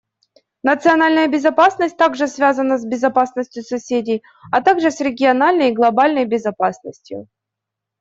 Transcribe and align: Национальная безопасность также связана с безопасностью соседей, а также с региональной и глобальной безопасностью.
Национальная 0.63 1.27
безопасность 1.27 1.95
также 1.95 2.25
связана 2.27 2.79
с 2.79 2.85
безопасностью 2.87 3.61
соседей, 3.61 4.23
а 4.51 4.59
также 4.61 4.89
с 4.89 4.99
региональной 4.99 5.69
и 5.69 5.75
глобальной 5.75 6.25
безопасностью. 6.25 7.27